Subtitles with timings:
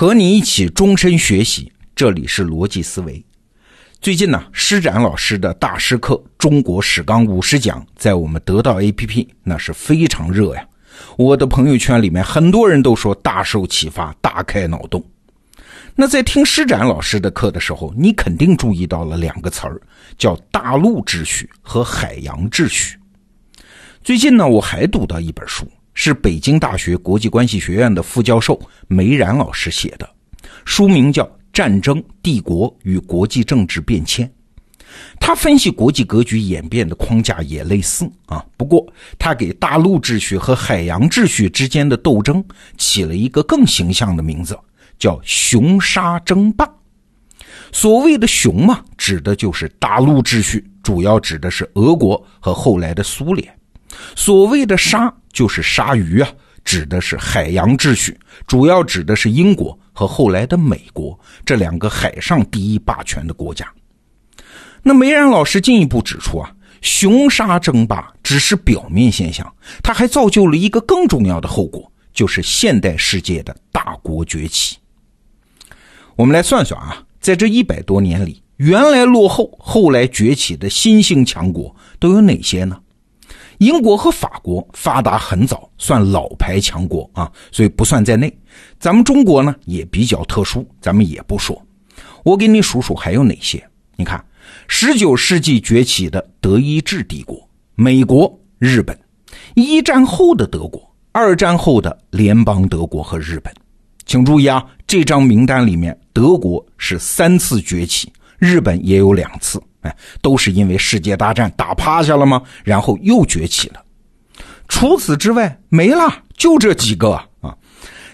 [0.00, 3.22] 和你一起终身学习，这里是逻辑思维。
[4.00, 10.66] 最近呢，施展老师的大师课《中国史纲五十讲》在我们得到 APP 那是非常热呀。
[11.18, 15.04] 我的朋友圈里面很多人都说大受启发，大开脑洞。
[15.94, 19.78] 那在听施展老师的课的时候，你肯定注意到了两个词儿，
[20.16, 22.96] 叫大陆秩序和海洋秩序。
[24.02, 25.70] 最近呢，我还读到一本书。
[26.02, 30.08] 是北京大学国际关系学院的副教授梅然老师写的，
[30.64, 34.26] 书名叫《战争、帝国与国际政治变迁》。
[35.20, 42.42] 他分析国际格局演变的框架也类似啊，不过他给大陆秩序和海洋秩序之间的斗争
[42.78, 44.58] 起了一个更形象的名字，
[44.98, 46.66] 叫“熊沙争霸”。
[47.72, 53.54] 所谓的“熊”嘛，指的就是大陆秩序，主要指的是俄国和后来的苏联。
[54.16, 56.28] 所谓的“鲨”就是鲨鱼啊，
[56.64, 63.66] 指的是海洋秩序，主要指的是英国和后来的美国这两个海上第一霸权的国家。
[64.82, 69.50] 那梅然老师进一步指出啊，雄鲨争霸只是表面现象，
[69.82, 74.76] 它还造就了一个更重要的后果，就是现代世界的大国崛起。
[76.16, 82.78] 我们来算算啊，在这一百多年里，原来落后后来崛起的新兴强国都有哪些呢？
[83.60, 88.34] 英国和法国发达很早，算老牌强国啊，所以不算在内。
[88.78, 91.60] 咱们中国呢也比较特殊，咱们也不说。
[92.24, 93.62] 我给你数数还有哪些？
[93.96, 94.24] 你看，
[94.66, 97.38] 十九世纪崛起的德意志帝国、
[97.74, 98.98] 美国、日本，
[99.54, 103.52] 一战后的德国，二战后的联邦德国和日本。
[104.06, 109.62] 请注意啊，这张名单里面，德国是三次崛起，日本也有两次。
[109.82, 112.42] 哎，都是因为世界大战打趴下了吗？
[112.64, 113.82] 然后又崛起了。
[114.68, 117.56] 除此之外没了，就这几个啊。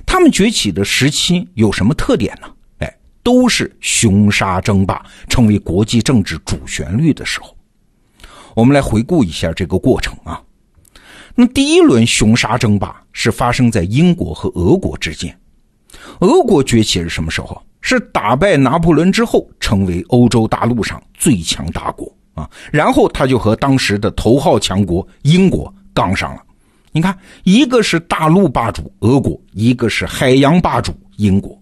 [0.07, 2.49] 他们崛起的时期有什么特点呢？
[2.79, 7.57] 哎，都是雄沙争霸成为国际政治主旋律的时候。
[8.55, 10.41] 我们来回顾一下这个过程啊。
[11.35, 15.37] 那第一轮雄沙争霸是发生在英国和俄国之间。
[16.21, 17.61] 俄国崛起是什么时候？
[17.89, 22.51] 是打败拿破仑之后，成为欧洲大陆上最强大国啊！
[22.73, 26.43] 然后他就和当时的头号强国英国杠上了。
[26.91, 31.57] 你看，一个是大陆霸主俄国，一个是海洋霸主英国。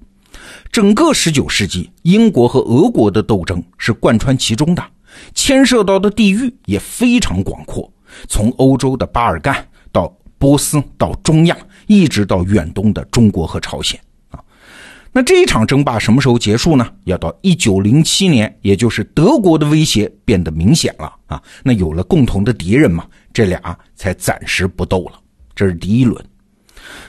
[0.72, 4.82] 整个十九世纪，英国和俄国的斗争是贯穿其中的，
[5.34, 7.86] 牵涉到的地域也非常广阔，
[8.30, 9.62] 从欧洲的巴尔干
[9.92, 11.56] 到波斯，到中亚，
[11.86, 14.00] 一直到远东的中国和朝鲜。
[15.16, 16.90] 那这一场争霸什么时候结束呢？
[17.04, 21.40] 要到一九零七年，也就是德国的威胁变得明显了啊。
[21.62, 25.20] 那有了共同的敌人嘛，这俩才暂时不斗了。
[25.54, 26.20] 这是第一轮。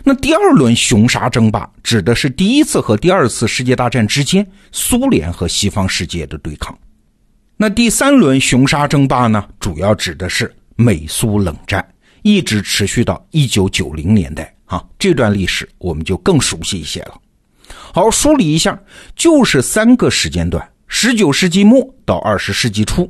[0.04, 6.78] 那第二轮雄沙争霸指的是第一次和第二次世界大战之间苏联和西方世界的对抗。
[7.58, 11.84] 那第三轮雄沙争霸呢，主要指的是美苏冷战，
[12.22, 14.86] 一直持续到一九九零年代啊。
[15.00, 17.20] 这段历史我们就更熟悉一些了。
[17.96, 18.78] 好，梳理一下，
[19.16, 23.10] 就是三个时间段：十九世纪末到二十世纪初，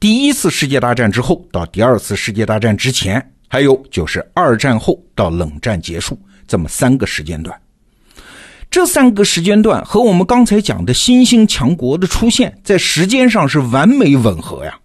[0.00, 7.56] 第一次世界大战之后到第二次世界大战之前，还有就是二战后到冷战结束，这么三个时间段。
[8.68, 14.76] 这三个时间段和我们刚才讲的新兴强国的出现在时间上是完美吻合呀。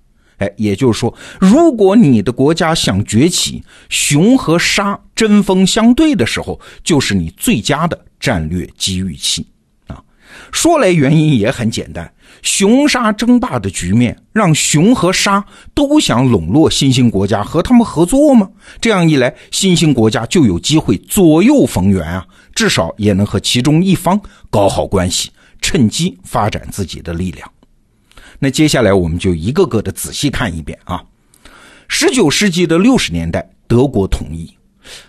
[0.42, 7.98] 哎，也就是说，如果你的国家想崛起，熊和沙针锋相对的时候，就是你最佳的。
[8.22, 9.48] 战略机遇期，
[9.88, 9.98] 啊，
[10.52, 12.14] 说来原因也很简单，
[12.44, 15.44] 熊沙争霸的局面让熊和沙
[15.74, 18.48] 都想笼络新兴国家和他们合作吗？
[18.80, 27.52] 这样一来，新兴国家就有机会左右逢源啊，至少也能和其中一方搞好关系，趁机发展自己的力量。
[28.44, 31.00] 那接下来我们就一个个的仔细看一遍啊。
[31.88, 34.52] 十九世纪的六十年代，德国统一。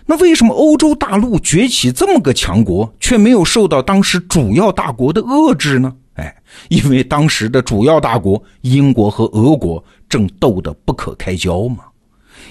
[0.05, 5.95] 那为什么欧洲大陆崛起这么个强国，却没有受到当时主要大国的遏制呢？
[6.13, 6.35] 哎，
[6.69, 11.85] 因为当时的主要大国英国和俄国正斗得不可开交嘛。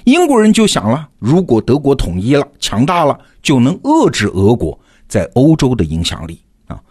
[0.03, 4.77] 英国人就想了，如果德国统一了、强大了，就能遏制俄国
[5.07, 6.41] 在欧洲的影响力
[6.73, 6.83] 啊。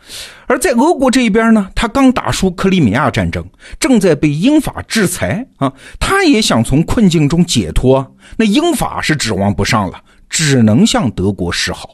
[0.48, 3.46] 而在俄国这一边呢，他刚打输克里米亚战争，
[3.80, 8.16] 正在被英法制裁啊，他也想从困境中解脱。
[8.38, 10.02] 那英法是指望不上了。
[10.30, 11.90] 只能向德国示好，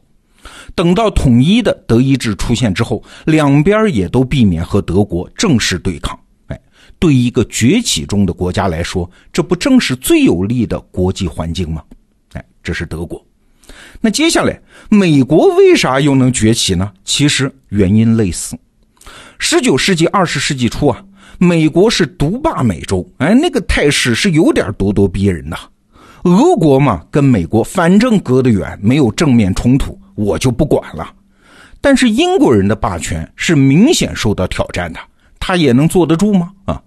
[0.76, 6.18] 等到统一的德意志出现之后，两边也都避免和德国正式对抗。
[6.46, 6.62] 哎，
[7.00, 11.82] 对一个崛起中的国家来说，这不正是最有利的国际环境吗？
[12.34, 13.26] 哎，这是德国。
[14.02, 16.92] 那接下来，美国为啥又能崛起呢？
[17.04, 18.58] 其实原因类似。
[19.40, 21.04] 十九世纪、二十世纪初啊，
[21.40, 25.58] 美国是独霸美洲，哎，那个态势是有点咄咄逼人的。
[26.24, 31.14] 俄国嘛，跟美国反正隔得远，没有正面冲突，我就不管了。
[31.80, 35.00] 但是英国人的霸权是明显受到挑战的，
[35.48, 36.52] 他也能坐得住吗？
[36.66, 36.84] 啊，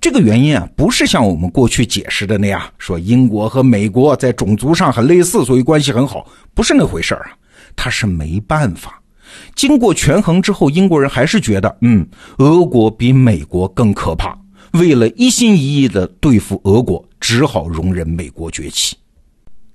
[0.00, 7.30] 这个原因啊，不是像我们过去解释的那样，说英国和美国在种族上很类似，所以关系很好，不是那回事啊。
[7.76, 9.00] 他是没办法，
[9.54, 12.04] 经过权衡之后，英国人还是觉得，嗯，
[12.38, 14.36] 俄国比美国更可怕。
[14.72, 18.96] 为了一心一意的对付俄国，只好容忍美国崛起。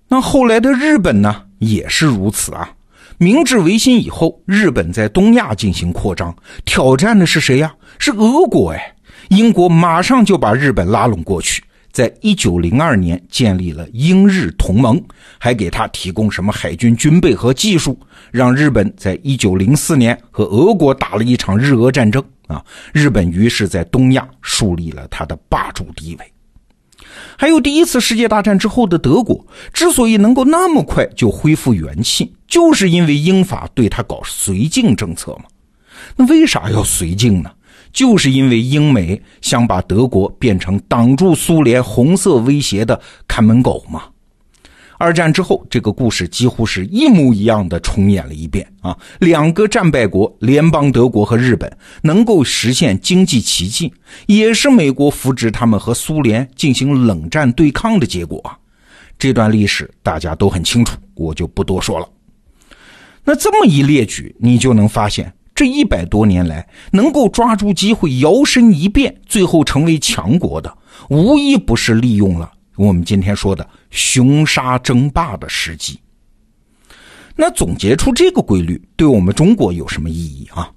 [0.10, 2.70] 那后来的日本呢，也是如此啊。
[3.18, 6.36] 明治维新以后，日本在东亚进行扩张，
[6.66, 7.74] 挑战的是谁呀？
[7.98, 8.94] 是俄国哎！
[9.30, 15.02] 英国马上就把日本拉拢过去，在一九零二年建立了英日同盟，
[15.40, 17.98] 还给他提供什么海军军备和技术，
[18.32, 22.62] 让日本在一九零四年和俄国打了一场日俄战争啊！
[22.94, 26.35] 日本于是在东亚树立了他的霸主地位。
[27.38, 35.44] 还有第一次世界大战之后的德国，之所以能够那么快就恢复元气，就是因为英法对他搞绥靖政策嘛。
[36.16, 37.52] 那为啥要绥靖呢？
[37.92, 44.04] 就是因为英美想把德国变成挡住苏联红色威胁的看门狗嘛。
[44.98, 48.98] 二战之后，这个故事几乎是一模一样的重演了一遍啊！
[49.20, 51.72] 两个战败国联邦德国和日本
[52.02, 53.92] 能够实现经济奇迹，
[54.28, 58.42] 也是美国扶植他们和苏联进行冷战对抗的结果。
[59.18, 62.08] 这段历史大家都很清楚，我就不多说了。
[63.24, 70.78] 那这么一列举，你就能发现，这一百多年来能够抓住机会摇身一变，最后成为强国的，
[71.10, 72.52] 无一不是利用了。
[72.76, 73.66] 我们今天说的
[73.96, 75.98] 雄沙争霸的时机，
[77.34, 80.70] 那总结出这个规律，对我们中国有什么意义啊？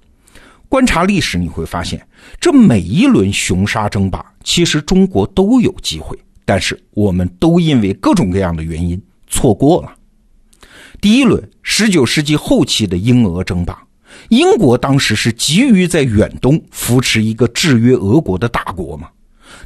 [0.69, 2.01] 观察历史你会发现，
[2.39, 9.93] 这每一轮雄沙争霸，其实中国都有机会，但是我们都因为各种各样的原因错过了。
[11.01, 13.83] 第一轮，十九世纪后期的英俄争霸，
[14.29, 19.09] 英国当时是急于在远东扶持一个制约俄国的大国嘛？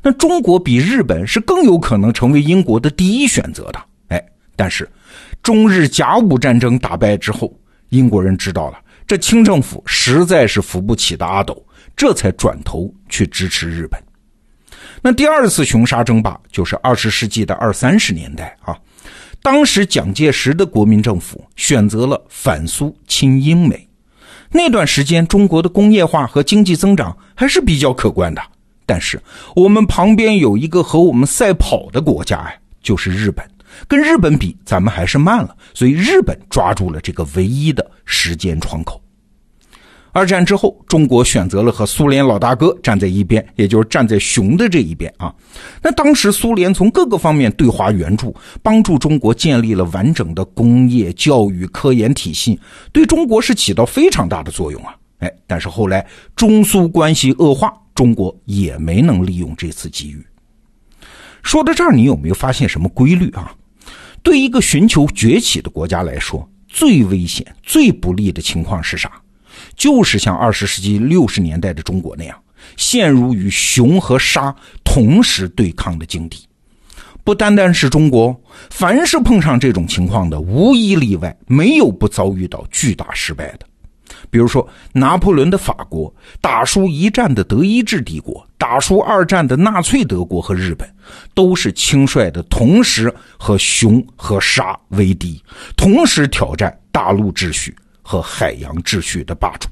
[0.01, 4.23] 那中国比日本是更有可能成为英国的第一选择的，哎，
[4.55, 4.89] 但是
[5.41, 7.53] 中日甲午战争打败之后，
[7.89, 11.65] 英国人知道了这清政府实在是扶不起的阿斗，
[11.95, 14.01] 这才转头去支持日本。
[15.01, 18.77] 那第二次雄沙争霸就是二十世纪的二三十年代啊，
[19.41, 23.85] 当时蒋介石的国民政府选择了反苏亲英美，
[24.49, 28.41] 那段时间中国的工业化和经济增长还是比较可观的。
[28.93, 29.19] 但是
[29.55, 32.53] 我们旁边有一个和我们赛跑的国家呀，
[32.83, 33.43] 就是日本。
[33.87, 39.01] 跟日本比，咱们还是慢了，所以日本抓住了这个唯一的时间窗口。
[40.11, 45.33] 二战之后，中国选择了和苏联老大哥站在一边，也就是站在熊的这一边啊。
[45.81, 52.59] 那当时苏联从各个方面对华援助，帮助中国建立了完整的工业、教育、科研体系，
[52.91, 54.93] 对中国是起到非常大的作用啊。
[55.17, 56.05] 哎，但是后来
[56.35, 57.73] 中苏关系恶化。
[57.93, 60.25] 中国也没能利用这次机遇。
[61.41, 63.53] 说到这儿，你有没有发现什么规律啊？
[64.21, 69.11] 对一个寻求崛起的国家来说，最危险、最不利的情况是啥？
[69.75, 72.41] 就是像二十世纪六十年代的中国那样，
[72.77, 76.47] 陷入与熊和沙同时对抗的境地。
[77.25, 83.67] 不单单是中国，凡是碰上这种情况的，无一例外，没有不遭遇到巨大失败的。
[84.33, 86.11] 比如说，拿破仑的法国
[86.41, 90.91] 打输一战的德意志帝国，打输二战的纳粹德国和日本，
[91.35, 95.39] 都是轻率的同时和熊和沙为敌，
[95.77, 99.69] 同时挑战大陆秩序和海洋秩序的霸主。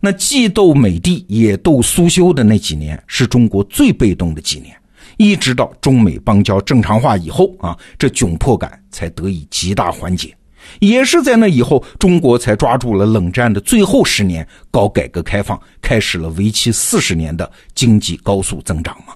[0.00, 4.76] 那既斗美帝也斗苏修的那几年，是中国最被动的几年，
[5.16, 10.36] 一直到中美邦交正常化以后啊，这窘迫感才得以极大缓解。
[10.80, 19.14] 也是在那以后，中国才抓住了冷战的最后十年，搞改革开放，开始了为期四十年的经济高速增长嘛。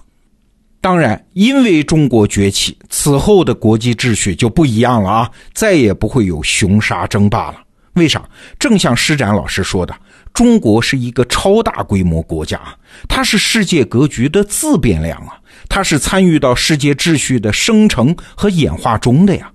[0.81, 7.55] 当然，因为中国崛起，此后的国际秩序就不一样了啊，再也不会有雄沙争霸了。
[7.93, 8.23] 为啥？
[8.59, 9.95] 正像施展老师说的，
[10.33, 12.61] 中国是一个超大规模国家，
[13.07, 19.49] 它是世界格局的自变量啊，它是参与到世界秩序的生成和演化中的呀。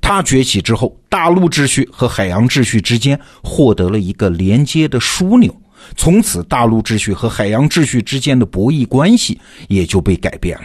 [0.00, 5.54] 它崛起之后，大陆秩序和海洋秩序之间获得了一个连接的枢纽，
[5.96, 10.64] 从此大陆秩序和海洋秩序之间的博弈关系也就被改变了。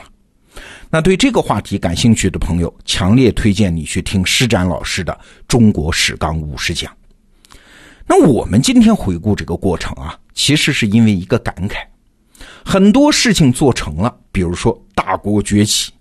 [0.90, 5.14] 那对这个话题感兴趣的朋友，强烈推荐你去听施展老师的
[5.48, 6.92] 《中国史纲五十讲》。
[8.08, 11.76] 那我们今天回顾这个过程啊，其实是因为一个感慨：
[12.66, 15.92] 很多事情做成了，比如说大国崛起，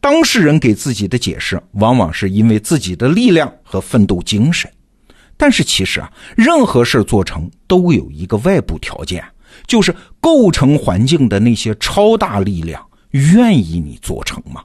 [0.00, 4.70] 当事人给自己的解释往往是因为自己的力量和奋斗精神。
[5.36, 9.24] 但是其实啊，任何事做成都有一个外部条件，
[9.66, 12.84] 就是构成环境的那些超大力量。
[13.10, 14.62] 愿意你做成吗？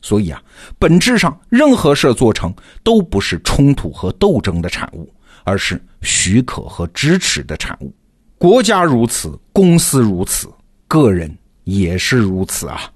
[0.00, 0.40] 所以啊，
[0.78, 7.92] 本质上任何事做成都不是冲突和斗争的产物，而是许可和支持的产物。
[8.38, 10.48] 国家如此，公司如此，
[10.86, 12.90] 个人也是如此啊。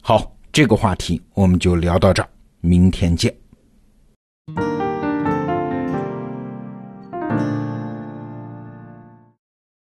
[0.00, 2.28] 好，这个话题我们就聊到这儿，
[2.62, 3.32] 明天见。